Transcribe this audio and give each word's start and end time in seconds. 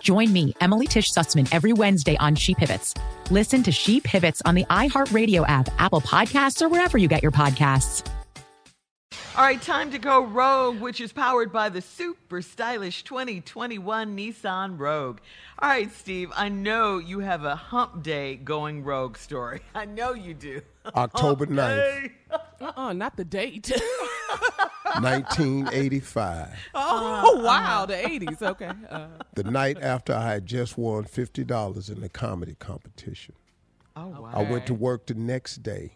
Join 0.00 0.32
me, 0.32 0.54
Emily 0.60 0.86
Tish 0.86 1.12
Sussman, 1.12 1.48
every 1.52 1.72
Wednesday 1.72 2.16
on 2.18 2.34
She 2.34 2.54
Pivots. 2.54 2.94
Listen 3.30 3.62
to 3.62 3.72
She 3.72 4.00
Pivots 4.00 4.42
on 4.44 4.54
the 4.54 4.64
iHeartRadio 4.64 5.44
app, 5.48 5.68
Apple 5.78 6.00
Podcasts, 6.00 6.62
or 6.62 6.68
wherever 6.68 6.98
you 6.98 7.08
get 7.08 7.22
your 7.22 7.32
podcasts. 7.32 8.06
All 9.36 9.44
right, 9.44 9.60
time 9.60 9.90
to 9.90 9.98
go 9.98 10.24
Rogue, 10.24 10.80
which 10.80 10.98
is 10.98 11.12
powered 11.12 11.52
by 11.52 11.68
the 11.68 11.82
super 11.82 12.40
stylish 12.40 13.04
2021 13.04 14.16
Nissan 14.16 14.78
Rogue. 14.78 15.18
All 15.58 15.68
right, 15.68 15.92
Steve, 15.92 16.32
I 16.34 16.48
know 16.48 16.96
you 16.96 17.18
have 17.20 17.44
a 17.44 17.54
hump 17.54 18.02
day 18.02 18.36
going 18.36 18.82
Rogue 18.82 19.18
story. 19.18 19.60
I 19.74 19.84
know 19.84 20.14
you 20.14 20.32
do. 20.32 20.62
October 20.86 21.44
Hump 21.44 21.58
9th, 21.58 22.02
day. 22.02 22.12
Uh-uh, 22.62 22.92
not 22.94 23.16
the 23.18 23.24
date. 23.26 23.70
1985. 25.02 26.48
oh, 26.74 27.40
wow, 27.42 27.86
the 27.86 27.94
80s. 27.94 28.42
Okay. 28.42 28.70
Uh, 28.90 29.06
The 29.34 29.44
night 29.44 29.78
after 29.82 30.12
I 30.14 30.32
had 30.32 30.46
just 30.46 30.76
won 30.78 31.04
$50 31.04 31.90
in 31.90 32.00
the 32.00 32.08
comedy 32.08 32.56
competition. 32.58 33.34
Oh, 33.94 34.08
wow. 34.08 34.30
I 34.32 34.42
went 34.42 34.66
to 34.66 34.74
work 34.74 35.06
the 35.06 35.14
next 35.14 35.62
day. 35.62 35.92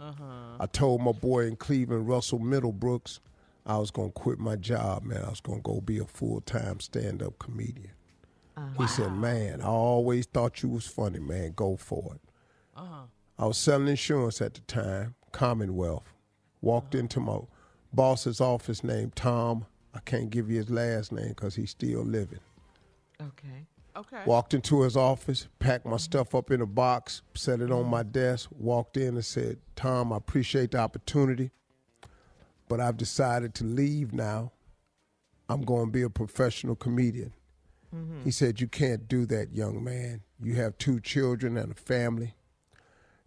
Uh-huh. 0.00 0.24
I 0.60 0.66
told 0.66 1.00
my 1.02 1.12
boy 1.12 1.46
in 1.46 1.56
Cleveland, 1.56 2.08
Russell 2.08 2.40
Middlebrooks, 2.40 3.20
I 3.66 3.78
was 3.78 3.90
going 3.90 4.08
to 4.10 4.12
quit 4.12 4.38
my 4.38 4.56
job, 4.56 5.04
man. 5.04 5.22
I 5.24 5.30
was 5.30 5.40
going 5.40 5.58
to 5.58 5.62
go 5.62 5.80
be 5.80 5.98
a 5.98 6.04
full 6.04 6.40
time 6.42 6.80
stand 6.80 7.22
up 7.22 7.38
comedian. 7.38 7.92
Uh, 8.56 8.68
He 8.78 8.86
said, 8.86 9.12
Man, 9.12 9.60
I 9.62 9.66
always 9.66 10.26
thought 10.26 10.62
you 10.62 10.68
was 10.68 10.86
funny, 10.86 11.18
man. 11.18 11.52
Go 11.56 11.76
for 11.76 12.14
it. 12.16 12.20
Uh-huh. 12.76 13.04
I 13.38 13.46
was 13.46 13.56
selling 13.56 13.88
insurance 13.88 14.42
at 14.42 14.54
the 14.54 14.60
time, 14.62 15.14
Commonwealth. 15.32 16.12
Walked 16.60 16.94
into 16.94 17.20
my 17.20 17.38
boss's 17.94 18.40
office 18.40 18.84
named 18.84 19.16
Tom. 19.16 19.66
I 19.94 20.00
can't 20.00 20.30
give 20.30 20.50
you 20.50 20.56
his 20.56 20.70
last 20.70 21.12
name 21.12 21.28
because 21.28 21.54
he's 21.54 21.70
still 21.70 22.02
living. 22.02 22.40
Okay. 23.20 23.66
okay. 23.96 24.22
Walked 24.26 24.54
into 24.54 24.82
his 24.82 24.96
office, 24.96 25.46
packed 25.58 25.86
my 25.86 25.96
stuff 25.96 26.34
up 26.34 26.50
in 26.50 26.60
a 26.60 26.66
box, 26.66 27.22
set 27.34 27.60
it 27.60 27.70
on 27.70 27.86
my 27.86 28.02
mm-hmm. 28.02 28.10
desk, 28.10 28.50
walked 28.58 28.96
in 28.96 29.14
and 29.14 29.24
said, 29.24 29.58
Tom, 29.76 30.12
I 30.12 30.16
appreciate 30.16 30.72
the 30.72 30.78
opportunity, 30.78 31.50
but 32.68 32.80
I've 32.80 32.96
decided 32.96 33.54
to 33.56 33.64
leave 33.64 34.12
now. 34.12 34.52
I'm 35.48 35.62
going 35.62 35.86
to 35.86 35.92
be 35.92 36.02
a 36.02 36.10
professional 36.10 36.74
comedian. 36.74 37.32
Mm-hmm. 37.94 38.24
He 38.24 38.30
said, 38.30 38.60
You 38.60 38.66
can't 38.66 39.06
do 39.06 39.26
that, 39.26 39.52
young 39.52 39.84
man. 39.84 40.22
You 40.42 40.54
have 40.54 40.76
two 40.78 41.00
children 41.00 41.56
and 41.56 41.72
a 41.72 41.74
family. 41.74 42.34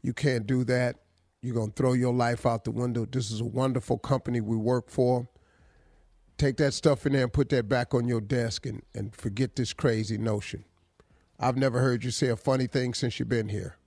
You 0.01 0.13
can't 0.13 0.45
do 0.45 0.63
that. 0.65 0.97
You're 1.41 1.55
going 1.55 1.71
to 1.71 1.75
throw 1.75 1.93
your 1.93 2.13
life 2.13 2.45
out 2.45 2.63
the 2.63 2.71
window. 2.71 3.05
This 3.05 3.31
is 3.31 3.41
a 3.41 3.45
wonderful 3.45 3.97
company 3.97 4.41
we 4.41 4.57
work 4.57 4.89
for 4.89 5.27
take 6.37 6.57
that 6.57 6.73
stuff 6.73 7.05
in 7.05 7.13
there 7.13 7.23
and 7.23 7.33
put 7.33 7.49
that 7.49 7.67
back 7.67 7.93
on 7.93 8.07
your 8.07 8.21
desk 8.21 8.65
and, 8.65 8.81
and 8.93 9.15
forget 9.15 9.55
this 9.55 9.73
crazy 9.73 10.17
notion. 10.17 10.63
I've 11.39 11.57
never 11.57 11.79
heard 11.79 12.03
you 12.03 12.11
say 12.11 12.27
a 12.27 12.35
funny 12.35 12.67
thing 12.67 12.93
since 12.93 13.19
you've 13.19 13.29
been 13.29 13.49
here. 13.49 13.77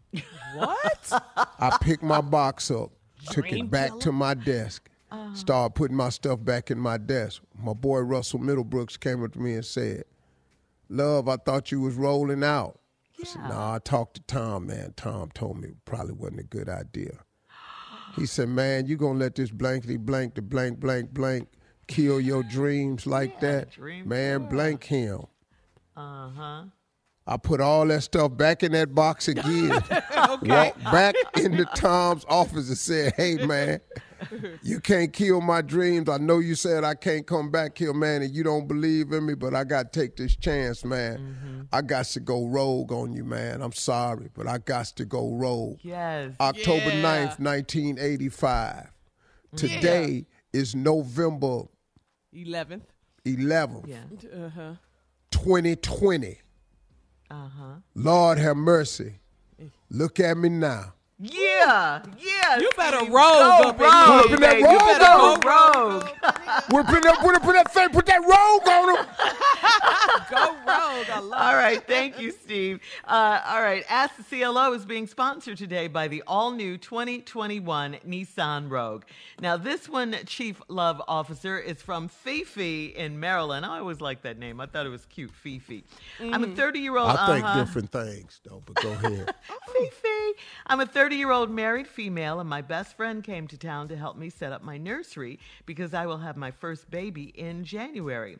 What? 0.55 1.13
I 1.37 1.77
picked 1.81 2.03
my 2.03 2.21
box 2.21 2.71
up, 2.71 2.91
took 3.31 3.49
Dream 3.49 3.67
it 3.67 3.71
back 3.71 3.89
killer? 3.91 4.01
to 4.03 4.13
my 4.13 4.35
desk, 4.35 4.89
uh-huh. 5.11 5.35
started 5.35 5.75
putting 5.75 5.97
my 5.97 6.09
stuff 6.11 6.45
back 6.45 6.71
in 6.71 6.79
my 6.79 6.99
desk. 6.99 7.43
My 7.61 7.73
boy 7.73 8.01
Russell 8.01 8.41
Middlebrooks 8.41 8.99
came 8.99 9.25
up 9.25 9.33
to 9.33 9.41
me 9.41 9.55
and 9.55 9.65
said, 9.65 10.05
Love, 10.89 11.29
I 11.29 11.37
thought 11.37 11.71
you 11.71 11.81
was 11.81 11.95
rolling 11.95 12.43
out. 12.43 12.81
I 13.21 13.25
said, 13.25 13.43
nah, 13.43 13.75
I 13.75 13.79
talked 13.79 14.15
to 14.15 14.23
Tom, 14.23 14.67
man. 14.67 14.95
Tom 14.97 15.31
told 15.35 15.61
me 15.61 15.69
it 15.69 15.85
probably 15.85 16.15
wasn't 16.15 16.41
a 16.41 16.45
good 16.45 16.69
idea. 16.69 17.19
He 18.17 18.27
said, 18.27 18.49
man, 18.49 18.87
you 18.87 18.97
going 18.97 19.19
to 19.19 19.25
let 19.25 19.35
this 19.35 19.51
blankety 19.51 19.97
blank 19.97 20.35
to 20.35 20.43
blank, 20.43 20.81
blank, 20.81 21.13
blank 21.13 21.49
kill 21.87 22.21
your 22.21 22.43
dreams 22.43 23.07
like 23.07 23.41
that? 23.41 23.71
dream 23.71 24.09
Man, 24.09 24.49
blank 24.49 24.85
him. 24.85 25.25
Uh 25.97 26.31
huh. 26.31 26.65
I 27.27 27.37
put 27.37 27.61
all 27.61 27.87
that 27.87 28.03
stuff 28.03 28.37
back 28.37 28.63
in 28.63 28.73
that 28.73 28.95
box 28.95 29.29
again. 29.29 29.69
Walked 30.43 30.83
back 30.83 31.15
into 31.37 31.65
Tom's 31.77 32.25
office 32.29 32.69
and 32.69 32.79
said, 32.79 33.13
"Hey 33.17 33.37
man, 33.47 33.81
you 34.63 34.81
can't 34.81 35.13
kill 35.13 35.41
my 35.41 35.63
dreams. 35.63 36.09
I 36.09 36.19
know 36.19 36.39
you 36.39 36.55
said 36.55 36.85
I 36.85 36.95
can't 36.95 37.27
come 37.27 37.51
back 37.51 37.79
here, 37.79 37.93
man, 37.95 38.23
and 38.23 38.35
you 38.35 38.43
don't 38.43 38.67
believe 38.69 39.13
in 39.13 39.27
me, 39.27 39.35
but 39.35 39.55
I 39.55 39.65
got 39.65 39.93
to 39.93 40.01
take 40.01 40.17
this 40.17 40.37
chance, 40.37 40.85
man. 40.85 41.69
I 41.73 41.83
got 41.83 42.07
to 42.07 42.21
go 42.21 42.47
rogue 42.47 42.93
on 42.93 43.13
you, 43.13 43.25
man. 43.25 43.63
I'm 43.63 43.73
sorry, 43.73 44.29
but 44.35 44.47
I 44.47 44.59
got 44.59 44.87
to 44.87 45.05
go 45.05 45.33
rogue." 45.33 45.79
Yes. 45.83 46.33
October 46.41 46.91
Yeah. 46.91 47.27
9th, 47.29 47.39
1985. 47.41 48.91
Today 49.57 50.27
is 50.53 50.75
November 50.75 51.63
11th. 52.35 52.83
Uh, 52.83 53.31
11th, 53.31 53.87
yeah. 53.87 54.47
Uh-huh. 54.47 54.75
2020. 55.31 56.39
Uh 57.31 57.35
huh. 57.49 57.65
Lord 57.95 58.39
have 58.39 58.57
mercy. 58.57 59.15
Look 59.91 60.21
at 60.21 60.37
me 60.37 60.49
now. 60.49 60.95
Yeah, 61.23 62.01
yeah. 62.19 62.59
You 62.59 62.71
better 62.79 63.01
rogue 63.01 63.11
go 63.11 63.69
up 63.69 63.75
in 63.77 63.83
rogue, 63.83 64.29
here. 64.29 64.31
Put 64.31 64.41
that 64.41 64.53
baby. 64.53 64.63
rogue 64.63 64.73
You 64.73 64.79
better 64.79 65.05
go 65.05 65.37
rogue. 65.45 66.09
We're 66.71 66.85
putting 66.85 67.03
that, 67.03 67.19
put, 67.21 67.43
put 67.43 67.55
that 67.55 67.73
thing, 67.73 67.89
put 67.91 68.07
that 68.07 68.21
rogue 68.21 68.69
on 68.69 68.97
him. 68.97 69.07
Go 70.31 70.55
rogue. 70.67 71.11
I 71.11 71.21
love 71.21 71.41
All 71.41 71.55
right, 71.55 71.83
thank 71.87 72.21
you, 72.21 72.31
Steve. 72.31 72.81
Uh, 73.07 73.41
all 73.47 73.63
right, 73.63 73.85
Ask 73.89 74.17
the 74.17 74.23
CLO 74.23 74.73
is 74.73 74.85
being 74.85 75.07
sponsored 75.07 75.59
today 75.59 75.89
by 75.89 76.09
the 76.09 76.23
all 76.27 76.53
new 76.53 76.77
2021 76.79 77.99
Nissan 78.07 78.71
Rogue. 78.71 79.05
Now, 79.41 79.57
this 79.57 79.89
one, 79.89 80.15
Chief 80.27 80.61
Love 80.69 81.03
Officer, 81.09 81.59
is 81.59 81.83
from 81.83 82.09
Fifi 82.09 82.87
in 82.87 83.19
Maryland. 83.19 83.67
I 83.67 83.79
always 83.79 84.01
liked 84.01 84.23
that 84.23 84.39
name. 84.39 84.61
I 84.61 84.67
thought 84.67 84.87
it 84.87 84.91
was 84.91 85.07
cute, 85.07 85.33
Fifi. 85.33 85.85
I'm 86.21 86.45
a 86.45 86.49
30 86.49 86.79
year 86.79 86.97
old. 86.97 87.11
I 87.11 87.27
think 87.27 87.45
uh-huh. 87.45 87.65
different 87.65 87.91
things, 87.91 88.41
though, 88.45 88.63
but 88.65 88.77
go 88.77 88.93
ahead. 88.93 89.35
Fifi. 89.73 90.39
I'm 90.67 90.81
a 90.81 90.87
30 90.87 91.17
year 91.17 91.31
old 91.31 91.51
married 91.51 91.89
female, 91.89 92.41
and 92.41 92.49
my 92.49 92.63
best 92.63 92.97
friend 92.97 93.25
came 93.25 93.49
to 93.49 93.59
town 93.59 93.89
to 93.89 93.97
help 93.97 94.17
me 94.17 94.31
set 94.31 94.53
up 94.53 94.63
my 94.63 94.79
nursery 94.79 95.39
because 95.67 95.95
I 95.95 96.07
will 96.07 96.19
have 96.19 96.37
my 96.41 96.51
first 96.51 96.91
baby 96.91 97.25
in 97.25 97.65
January. 97.65 98.39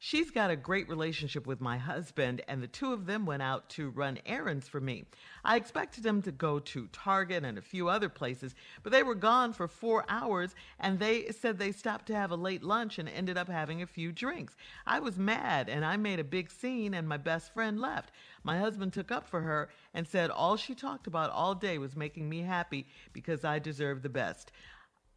She's 0.00 0.30
got 0.30 0.52
a 0.52 0.56
great 0.56 0.88
relationship 0.88 1.44
with 1.44 1.60
my 1.60 1.76
husband, 1.76 2.40
and 2.46 2.62
the 2.62 2.68
two 2.68 2.92
of 2.92 3.06
them 3.06 3.26
went 3.26 3.42
out 3.42 3.68
to 3.70 3.90
run 3.90 4.20
errands 4.24 4.68
for 4.68 4.80
me. 4.80 5.06
I 5.44 5.56
expected 5.56 6.04
them 6.04 6.22
to 6.22 6.30
go 6.30 6.60
to 6.60 6.86
Target 6.92 7.44
and 7.44 7.58
a 7.58 7.62
few 7.62 7.88
other 7.88 8.08
places, 8.08 8.54
but 8.84 8.92
they 8.92 9.02
were 9.02 9.16
gone 9.16 9.52
for 9.52 9.66
four 9.66 10.04
hours, 10.08 10.54
and 10.78 11.00
they 11.00 11.32
said 11.32 11.58
they 11.58 11.72
stopped 11.72 12.06
to 12.06 12.14
have 12.14 12.30
a 12.30 12.36
late 12.36 12.62
lunch 12.62 13.00
and 13.00 13.08
ended 13.08 13.36
up 13.36 13.48
having 13.48 13.82
a 13.82 13.88
few 13.88 14.12
drinks. 14.12 14.54
I 14.86 15.00
was 15.00 15.18
mad, 15.18 15.68
and 15.68 15.84
I 15.84 15.96
made 15.96 16.20
a 16.20 16.24
big 16.24 16.48
scene, 16.48 16.94
and 16.94 17.08
my 17.08 17.16
best 17.16 17.52
friend 17.52 17.80
left. 17.80 18.12
My 18.44 18.56
husband 18.56 18.92
took 18.92 19.10
up 19.10 19.26
for 19.26 19.40
her 19.40 19.68
and 19.94 20.06
said 20.06 20.30
all 20.30 20.56
she 20.56 20.76
talked 20.76 21.08
about 21.08 21.30
all 21.30 21.56
day 21.56 21.76
was 21.76 21.96
making 21.96 22.28
me 22.28 22.42
happy 22.42 22.86
because 23.12 23.44
I 23.44 23.58
deserve 23.58 24.02
the 24.02 24.08
best. 24.08 24.52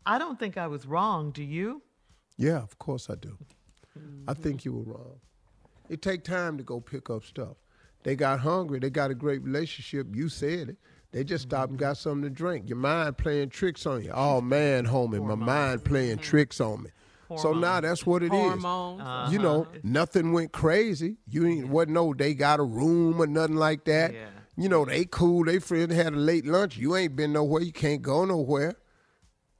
I 0.07 0.17
don't 0.17 0.39
think 0.39 0.57
I 0.57 0.65
was 0.65 0.87
wrong, 0.87 1.29
do 1.29 1.43
you? 1.43 1.83
Yeah, 2.37 2.57
of 2.57 2.77
course 2.79 3.09
I 3.09 3.15
do. 3.15 3.37
Mm-hmm. 3.97 4.29
I 4.29 4.33
think 4.33 4.65
you 4.65 4.73
were 4.73 4.93
wrong. 4.93 5.19
It 5.89 6.01
take 6.01 6.23
time 6.23 6.57
to 6.57 6.63
go 6.63 6.79
pick 6.79 7.09
up 7.09 7.23
stuff. 7.23 7.57
They 8.03 8.15
got 8.15 8.39
hungry. 8.39 8.79
They 8.79 8.89
got 8.89 9.11
a 9.11 9.15
great 9.15 9.43
relationship. 9.43 10.07
You 10.15 10.29
said 10.29 10.69
it. 10.69 10.77
They 11.11 11.23
just 11.23 11.43
stopped 11.43 11.71
and 11.71 11.77
mm-hmm. 11.77 11.87
got 11.87 11.97
something 11.97 12.23
to 12.23 12.29
drink. 12.29 12.69
Your 12.69 12.77
mind 12.77 13.17
playing 13.17 13.49
tricks 13.49 13.85
on 13.85 14.03
you. 14.03 14.11
Oh 14.13 14.39
man, 14.41 14.87
homie, 14.87 15.23
my 15.23 15.35
mind 15.35 15.83
playing 15.83 16.17
mm-hmm. 16.17 16.23
tricks 16.23 16.61
on 16.61 16.83
me. 16.83 16.89
So 17.37 17.53
now 17.53 17.79
that's 17.79 18.05
what 18.05 18.23
it 18.23 18.33
is. 18.33 18.39
Hormones. 18.39 19.31
You 19.31 19.39
know, 19.39 19.61
uh-huh. 19.63 19.79
nothing 19.83 20.33
went 20.33 20.51
crazy. 20.51 21.17
You 21.29 21.47
ain't 21.47 21.69
wasn't 21.69 21.93
no 21.93 22.13
they 22.13 22.33
got 22.33 22.59
a 22.59 22.63
room 22.63 23.21
or 23.21 23.27
nothing 23.27 23.55
like 23.55 23.85
that. 23.85 24.13
Yeah. 24.13 24.27
You 24.57 24.69
know, 24.69 24.85
they 24.85 25.05
cool, 25.05 25.45
they 25.45 25.59
friends 25.59 25.93
had 25.93 26.13
a 26.13 26.17
late 26.17 26.45
lunch. 26.45 26.77
You 26.77 26.95
ain't 26.95 27.15
been 27.15 27.33
nowhere, 27.33 27.61
you 27.61 27.71
can't 27.71 28.01
go 28.01 28.25
nowhere. 28.25 28.75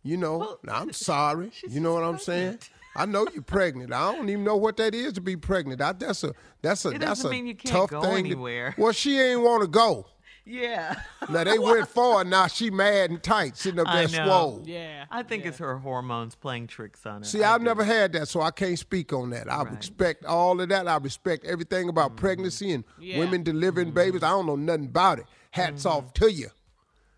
You 0.04 0.18
know, 0.18 0.38
Well, 0.40 0.60
I'm 0.70 0.92
sorry. 0.94 1.52
You 1.70 1.80
know 1.80 1.94
what 1.94 2.04
I'm 2.04 2.18
saying? 2.20 2.60
I 2.96 3.06
know 3.06 3.26
you're 3.34 3.42
pregnant. 3.44 3.94
I 3.94 4.14
don't 4.14 4.28
even 4.30 4.44
know 4.44 4.58
what 4.58 4.76
that 4.78 4.94
is 4.94 5.14
to 5.14 5.22
be 5.22 5.38
pregnant. 5.38 5.80
I, 5.82 5.94
that's 5.94 6.24
a 6.24 6.34
that's 6.62 6.84
a 6.86 6.90
It 6.90 7.00
that's 7.00 7.24
a 7.24 7.30
mean 7.30 7.48
you 7.48 7.56
can't 7.56 7.74
tough 7.74 7.90
go 7.90 8.02
thing. 8.02 8.24
to- 8.26 8.32
anywhere. 8.32 8.76
well, 8.78 8.92
she 8.92 9.18
ain't 9.20 9.42
want 9.42 9.62
to 9.62 9.68
go. 9.68 10.08
Yeah. 10.44 11.00
Now 11.30 11.44
they 11.46 11.58
went 11.60 11.88
forward. 11.98 12.28
Now 12.28 12.48
she 12.48 12.70
mad 12.72 13.12
and 13.12 13.22
tight, 13.24 13.56
sitting 13.56 13.80
up 13.80 13.88
I 13.88 14.08
there 14.08 14.26
know. 14.26 14.28
swole. 14.28 14.64
Yeah. 14.66 15.06
I 15.12 15.22
think 15.24 15.46
it's 15.46 15.60
her 15.60 15.78
hormones 15.78 16.34
playing 16.36 16.66
tricks 16.68 17.06
on 17.06 17.22
her. 17.22 17.26
See, 17.26 17.44
I 17.44 17.54
I've 17.54 17.62
do. 17.62 17.66
never 17.66 17.84
had 17.84 18.12
that, 18.14 18.28
so 18.28 18.42
I 18.42 18.50
can't 18.52 18.78
speak 18.78 19.14
on 19.14 19.30
that. 19.30 19.50
I 19.50 19.62
respect 19.64 20.26
all 20.26 20.60
of 20.60 20.68
that. 20.70 20.88
I 20.88 20.98
respect 20.98 21.46
everything 21.46 21.88
about 21.90 22.10
Mm-hmm. 22.12 22.18
pregnancy 22.26 22.72
and 22.72 22.84
Yeah. 23.00 23.20
women 23.20 23.44
delivering 23.44 23.92
babies. 23.92 24.24
I 24.24 24.30
don't 24.30 24.48
know 24.48 24.56
nothing 24.58 24.86
about 24.86 25.20
it. 25.20 25.26
Hats 25.52 25.84
Mm-hmm. 25.86 25.98
off 25.98 26.14
to 26.16 26.32
you. 26.32 26.50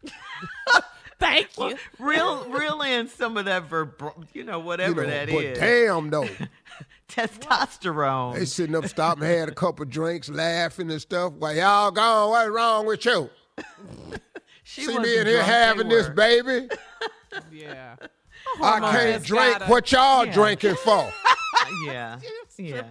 Thank 1.23 1.57
you. 1.57 1.77
Reel, 1.99 2.45
reel 2.49 2.81
in 2.81 3.07
some 3.07 3.37
of 3.37 3.45
that 3.45 3.63
verb, 3.69 4.01
you 4.33 4.43
know, 4.43 4.59
You 4.59 4.65
whatever 4.65 5.03
know, 5.03 5.09
that 5.09 5.29
but 5.29 5.43
is. 5.43 5.57
damn 5.57 6.09
though, 6.09 6.27
Testosterone. 7.09 8.35
they 8.35 8.45
sitting 8.45 8.75
up, 8.75 8.85
stopping, 8.87 9.23
had 9.23 9.49
a 9.49 9.53
couple 9.53 9.85
drinks, 9.85 10.29
laughing 10.29 10.91
and 10.91 11.01
stuff. 11.01 11.33
Well, 11.33 11.55
y'all 11.55 11.91
gone. 11.91 12.29
What's 12.29 12.49
wrong 12.49 12.85
with 12.85 13.05
you? 13.05 13.29
she 14.63 14.81
See 14.81 14.87
wasn't 14.87 15.05
me 15.05 15.17
in 15.17 15.27
here 15.27 15.43
having 15.43 15.89
this 15.89 16.09
baby. 16.09 16.67
Yeah. 17.51 17.95
I 18.61 18.79
can't 18.79 19.23
drink. 19.23 19.57
gotta- 19.57 19.65
What 19.71 19.91
y'all 19.91 20.23
Yeah. 20.25 20.33
drinking 20.33 20.75
for? 20.75 21.11
Yeah. 21.87 22.19
Yeah. 22.59 22.83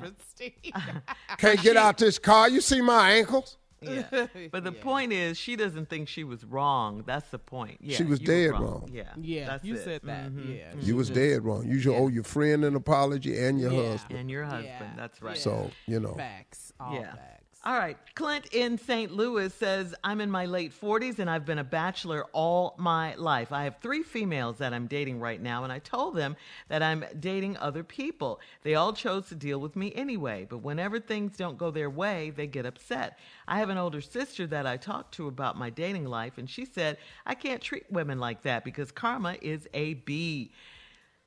Can't 1.38 1.62
get 1.62 1.76
out 1.76 1.96
this 1.98 2.18
car. 2.18 2.48
You 2.48 2.60
see 2.60 2.80
my 2.80 3.12
ankles? 3.12 3.56
Yeah. 4.12 4.26
But 4.50 4.64
the 4.64 4.72
point 4.72 5.12
is, 5.12 5.36
she 5.38 5.56
doesn't 5.56 5.88
think 5.88 6.08
she 6.08 6.24
was 6.24 6.44
wrong. 6.44 7.02
That's 7.06 7.28
the 7.30 7.38
point. 7.38 7.78
Yeah, 7.80 7.96
She 7.96 8.04
was 8.04 8.18
dead 8.20 8.52
wrong. 8.52 8.88
Yeah. 8.92 9.04
Yeah, 9.20 9.46
That's 9.46 9.64
you 9.64 9.74
it. 9.74 9.84
said 9.84 10.00
that. 10.04 10.30
Mhm. 10.30 10.56
Yeah. 10.58 10.72
You 10.80 10.96
was 10.96 11.10
dead 11.10 11.44
wrong. 11.44 11.66
You 11.66 11.78
should 11.80 11.94
owe 11.96 12.08
your 12.08 12.24
friend 12.24 12.64
an 12.64 12.74
apology 12.76 13.38
and 13.38 13.58
your 13.60 13.72
Yeah. 13.72 13.90
husband. 13.90 14.18
And 14.20 14.30
your 14.30 14.44
husband. 14.44 14.66
Yeah. 14.66 14.92
That's 14.96 15.20
right. 15.22 15.36
So 15.36 15.70
you 15.86 16.00
know. 16.00 16.14
Facts. 16.14 16.72
All 16.80 16.94
Yeah. 16.94 17.14
facts. 17.14 17.41
All 17.64 17.78
right. 17.78 17.96
Clint 18.16 18.46
in 18.52 18.76
St. 18.76 19.12
Louis 19.12 19.54
says, 19.54 19.94
I'm 20.02 20.20
in 20.20 20.32
my 20.32 20.46
late 20.46 20.72
40s 20.72 21.20
and 21.20 21.30
I've 21.30 21.46
been 21.46 21.60
a 21.60 21.64
bachelor 21.64 22.24
all 22.32 22.74
my 22.76 23.14
life. 23.14 23.52
I 23.52 23.62
have 23.62 23.76
three 23.80 24.02
females 24.02 24.58
that 24.58 24.74
I'm 24.74 24.88
dating 24.88 25.20
right 25.20 25.40
now, 25.40 25.62
and 25.62 25.72
I 25.72 25.78
told 25.78 26.16
them 26.16 26.34
that 26.68 26.82
I'm 26.82 27.04
dating 27.20 27.56
other 27.58 27.84
people. 27.84 28.40
They 28.64 28.74
all 28.74 28.92
chose 28.92 29.28
to 29.28 29.36
deal 29.36 29.60
with 29.60 29.76
me 29.76 29.92
anyway, 29.94 30.44
but 30.50 30.58
whenever 30.58 30.98
things 30.98 31.36
don't 31.36 31.56
go 31.56 31.70
their 31.70 31.88
way, 31.88 32.30
they 32.30 32.48
get 32.48 32.66
upset. 32.66 33.16
I 33.46 33.60
have 33.60 33.68
an 33.68 33.78
older 33.78 34.00
sister 34.00 34.44
that 34.48 34.66
I 34.66 34.76
talked 34.76 35.14
to 35.14 35.28
about 35.28 35.56
my 35.56 35.70
dating 35.70 36.06
life, 36.06 36.38
and 36.38 36.50
she 36.50 36.64
said, 36.64 36.98
I 37.24 37.36
can't 37.36 37.62
treat 37.62 37.84
women 37.92 38.18
like 38.18 38.42
that 38.42 38.64
because 38.64 38.90
karma 38.90 39.36
is 39.40 39.68
a 39.72 39.94
B. 39.94 40.50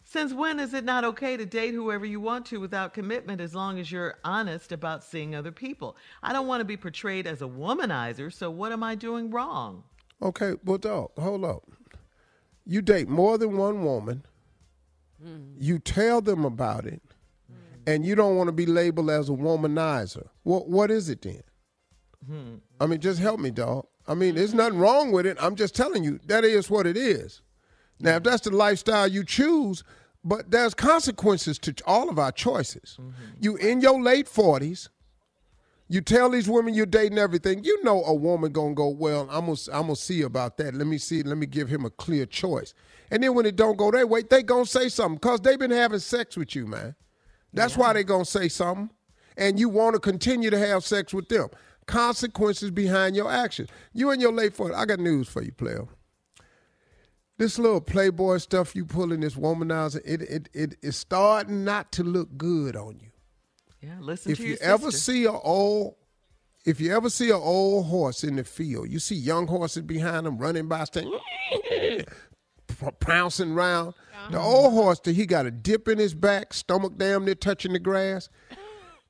Since 0.08 0.34
when 0.34 0.60
is 0.60 0.76
it 0.76 0.86
not 0.86 1.04
okay 1.04 1.36
to 1.36 1.48
date 1.48 1.74
whoever 1.74 2.06
you 2.06 2.20
want 2.20 2.46
to 2.48 2.60
without 2.60 2.94
commitment 2.94 3.42
as 3.42 3.56
long 3.56 3.80
as 3.80 3.92
you're 3.92 4.20
honest 4.24 4.72
about 4.72 5.04
seeing 5.04 5.34
other 5.34 5.52
people? 5.52 5.98
I 6.22 6.32
don't 6.32 6.46
want 6.46 6.62
to 6.62 6.66
be 6.66 6.78
portrayed 6.78 7.26
as 7.26 7.42
a 7.42 7.48
womanizer, 7.48 8.32
so 8.32 8.52
what 8.52 8.72
am 8.72 8.84
I 8.84 8.94
doing 8.94 9.32
wrong? 9.32 9.84
Okay, 10.22 10.54
well, 10.64 10.78
dog, 10.78 11.10
hold 11.18 11.44
up. 11.44 11.64
You 12.66 12.84
date 12.84 13.10
more 13.10 13.40
than 13.40 13.58
one 13.58 13.84
woman. 13.84 14.24
Hmm. 15.22 15.56
You 15.58 15.80
tell 15.80 16.22
them 16.22 16.46
about 16.46 16.86
it, 16.86 17.02
hmm. 17.50 17.82
and 17.88 18.06
you 18.06 18.14
don't 18.14 18.38
want 18.38 18.48
to 18.48 18.54
be 18.54 18.68
labeled 18.68 19.10
as 19.10 19.28
a 19.28 19.34
womanizer. 19.34 20.28
What 20.44 20.70
what 20.70 20.92
is 20.92 21.10
it 21.10 21.24
then? 21.24 21.44
Hmm. 22.28 22.56
I 22.80 22.86
mean, 22.86 23.00
just 23.00 23.20
help 23.20 23.40
me, 23.40 23.50
dog. 23.50 23.88
I 24.08 24.14
mean, 24.14 24.36
there's 24.36 24.54
nothing 24.54 24.78
wrong 24.78 25.12
with 25.12 25.26
it. 25.26 25.38
I'm 25.40 25.56
just 25.56 25.76
telling 25.76 26.04
you 26.04 26.20
that 26.28 26.44
is 26.44 26.70
what 26.70 26.86
it 26.86 26.96
is. 26.96 27.42
Now, 28.00 28.18
if 28.18 28.24
that's 28.24 28.42
the 28.42 28.52
lifestyle 28.56 29.08
you 29.08 29.24
choose, 29.24 29.84
but 30.24 30.52
there's 30.52 30.74
consequences 30.74 31.60
to 31.60 31.74
all 31.86 32.10
of 32.10 32.20
our 32.20 32.32
choices. 32.32 32.98
Mm-hmm. 33.00 33.12
You 33.40 33.56
in 33.58 33.82
your 33.82 34.02
late 34.02 34.28
forties. 34.28 34.90
You 35.88 36.02
tell 36.02 36.32
these 36.32 36.50
women 36.50 36.74
you're 36.74 36.88
dating 36.88 37.20
everything. 37.20 37.64
You 37.64 37.84
know 37.84 38.04
a 38.06 38.14
woman 38.14 38.52
gonna 38.52 38.74
go, 38.74 38.88
well, 38.88 39.28
I'm 39.30 39.46
gonna 39.46 39.58
I'm 39.72 39.84
gonna 39.84 39.96
see 39.96 40.24
about 40.24 40.58
that. 40.58 40.74
Let 40.74 40.88
me 40.88 40.98
see. 40.98 41.22
Let 41.22 41.38
me 41.38 41.46
give 41.46 41.70
him 41.70 41.86
a 41.86 41.92
clear 41.92 42.26
choice. 42.26 42.74
And 43.12 43.22
then 43.22 43.36
when 43.36 43.46
it 43.46 43.56
don't 43.56 43.78
go 43.78 43.92
that 43.92 44.10
way, 44.10 44.24
they 44.24 44.42
gonna 44.42 44.66
say 44.66 44.90
something 44.90 45.18
because 45.18 45.42
they've 45.42 45.60
been 45.60 45.70
having 45.70 46.00
sex 46.00 46.36
with 46.36 46.56
you, 46.56 46.66
man. 46.66 46.96
That's 47.54 47.78
why 47.78 47.94
they 47.94 48.04
gonna 48.04 48.26
say 48.26 48.50
something. 48.50 48.90
And 49.38 49.60
you 49.60 49.70
want 49.70 49.94
to 49.94 50.00
continue 50.00 50.50
to 50.50 50.58
have 50.58 50.84
sex 50.84 51.14
with 51.14 51.30
them. 51.30 51.50
Consequences 51.86 52.72
behind 52.72 53.16
your 53.16 53.32
actions. 53.32 53.70
You 53.94 54.10
in 54.10 54.20
your 54.20 54.32
late 54.32 54.56
40s. 54.56 54.74
I 54.74 54.86
got 54.86 55.00
news 55.00 55.28
for 55.28 55.44
you, 55.44 55.52
player. 55.52 55.86
This 57.38 57.60
little 57.60 57.82
playboy 57.82 58.38
stuff 58.38 58.76
you 58.76 58.86
pulling, 58.86 59.20
this 59.20 59.36
womanizer, 59.36 60.02
it 60.06 60.22
it 60.22 60.50
it 60.54 60.76
is 60.82 60.96
starting 60.96 61.66
not 61.66 61.92
to 61.94 62.04
look 62.04 62.38
good 62.38 62.76
on 62.76 63.00
you. 63.00 63.12
Yeah, 63.82 63.98
listen 64.00 64.32
if 64.32 64.38
to 64.38 64.44
you 64.44 64.50
your 64.52 64.64
ever 64.64 64.92
see 64.92 65.26
a 65.26 65.32
old 65.32 65.96
if 66.66 66.80
you 66.80 66.96
ever 66.96 67.10
see 67.10 67.30
an 67.30 67.42
old 67.42 67.86
horse 67.88 68.24
in 68.24 68.38
the 68.38 68.44
field 68.44 68.90
you 68.90 68.98
see 69.00 69.16
young 69.16 69.48
horses 69.48 69.84
behind 69.84 70.26
them 70.26 70.38
running 70.38 70.68
by 70.68 70.86
saying 70.86 71.12
pouncing 73.00 73.52
around. 73.52 73.94
The 74.32 74.40
uh-huh. 74.40 74.48
old 74.48 74.74
horse 74.74 75.00
that 75.02 75.16
he 75.16 75.28
got 75.28 75.46
a 75.46 75.52
dip 75.52 75.88
in 75.88 76.00
his 76.00 76.16
back 76.16 76.54
stomach 76.54 76.98
down 76.98 77.26
there 77.26 77.36
touching 77.36 77.74
the 77.74 77.80
grass 77.80 78.30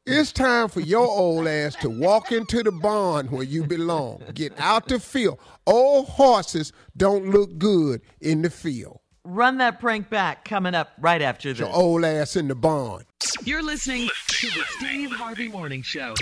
it's 0.08 0.32
time 0.32 0.70
for 0.70 0.82
your 0.82 1.08
old 1.08 1.48
ass 1.48 1.76
to 1.76 1.90
walk 1.90 2.32
into 2.32 2.62
the 2.62 2.72
barn 2.72 3.26
where 3.28 3.44
you 3.44 3.64
belong 3.64 4.22
get 4.34 4.54
out 4.60 4.88
the 4.88 5.00
field 5.00 5.40
old 5.66 6.08
horses 6.08 6.72
don't 6.96 7.30
look 7.32 7.58
good 7.58 8.02
in 8.22 8.42
the 8.42 8.50
field 8.50 9.00
Run 9.28 9.58
that 9.58 9.80
prank 9.80 10.08
back 10.12 10.46
coming 10.46 10.76
up 10.76 10.90
right 11.00 11.20
after 11.24 11.50
this. 11.50 11.60
your 11.60 11.74
old 11.76 12.06
ass 12.06 12.36
in 12.36 12.48
the 12.48 12.54
barn 12.56 13.04
You're 13.44 13.64
listening 13.64 14.08
to 14.28 14.48
the 14.48 14.64
Steve 14.78 15.12
Harvey 15.12 15.48
Morning 15.48 15.82
Show. 15.82 16.14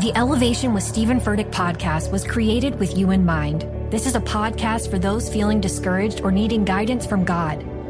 The 0.00 0.10
Elevation 0.16 0.72
with 0.72 0.82
Stephen 0.82 1.20
Furtick 1.20 1.50
podcast 1.52 2.10
was 2.10 2.26
created 2.26 2.78
with 2.78 2.96
you 2.96 3.10
in 3.10 3.26
mind. 3.26 3.66
This 3.92 4.06
is 4.06 4.14
a 4.14 4.20
podcast 4.20 4.90
for 4.90 4.98
those 4.98 5.30
feeling 5.30 5.60
discouraged 5.60 6.22
or 6.22 6.32
needing 6.32 6.64
guidance 6.64 7.04
from 7.06 7.24
God. 7.24 7.62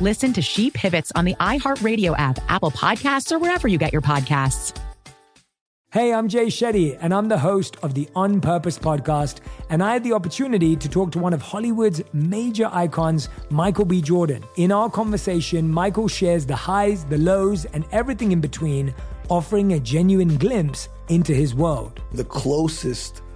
Listen 0.00 0.32
to 0.32 0.42
She 0.42 0.72
Pivots 0.72 1.12
on 1.14 1.24
the 1.24 1.36
iHeartRadio 1.36 2.18
app, 2.18 2.40
Apple 2.48 2.72
Podcasts, 2.72 3.30
or 3.30 3.38
wherever 3.38 3.68
you 3.68 3.78
get 3.78 3.92
your 3.92 4.02
podcasts. 4.02 4.76
Hey, 5.92 6.12
I'm 6.12 6.26
Jay 6.26 6.46
Shetty, 6.46 6.98
and 7.00 7.14
I'm 7.14 7.28
the 7.28 7.38
host 7.38 7.76
of 7.84 7.94
the 7.94 8.08
On 8.16 8.40
Purpose 8.40 8.76
podcast. 8.76 9.38
And 9.70 9.80
I 9.80 9.92
had 9.92 10.02
the 10.02 10.12
opportunity 10.12 10.74
to 10.74 10.88
talk 10.88 11.12
to 11.12 11.20
one 11.20 11.32
of 11.32 11.40
Hollywood's 11.40 12.02
major 12.12 12.68
icons, 12.72 13.28
Michael 13.50 13.84
B. 13.84 14.02
Jordan. 14.02 14.42
In 14.56 14.72
our 14.72 14.90
conversation, 14.90 15.70
Michael 15.70 16.08
shares 16.08 16.44
the 16.44 16.56
highs, 16.56 17.04
the 17.04 17.18
lows, 17.18 17.64
and 17.66 17.84
everything 17.92 18.32
in 18.32 18.40
between, 18.40 18.92
offering 19.28 19.74
a 19.74 19.78
genuine 19.78 20.36
glimpse 20.38 20.88
into 21.08 21.32
his 21.32 21.54
world. 21.54 22.02
The 22.10 22.24
closest 22.24 23.22